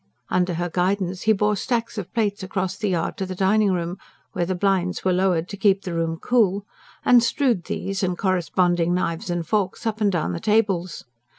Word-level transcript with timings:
Under 0.29 0.55
her 0.55 0.67
guidance 0.67 1.21
he 1.21 1.31
bore 1.31 1.55
stacks 1.55 1.95
of 1.99 2.11
plates 2.11 2.41
across 2.41 2.75
the 2.75 2.89
yard 2.89 3.17
to 3.17 3.25
the 3.27 3.35
dining 3.35 3.71
room 3.71 3.99
where 4.31 4.47
the 4.47 4.55
blinds 4.55 5.05
were 5.05 5.13
lowered 5.13 5.47
to 5.49 5.57
keep 5.57 5.83
the 5.83 5.93
room 5.93 6.17
cool 6.17 6.65
and 7.05 7.21
strewed 7.21 7.65
these, 7.65 8.01
and 8.01 8.17
corresponding 8.17 8.95
knives 8.95 9.29
and 9.29 9.45
forks, 9.47 9.85
up 9.85 10.01
and 10.01 10.11
down 10.11 10.33
the 10.33 10.39
tables. 10.39 11.05